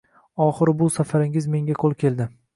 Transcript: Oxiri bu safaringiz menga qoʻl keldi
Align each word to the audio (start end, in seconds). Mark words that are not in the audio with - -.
Oxiri 0.45 0.73
bu 0.79 0.87
safaringiz 0.95 1.51
menga 1.57 1.79
qoʻl 1.85 1.97
keldi 2.07 2.31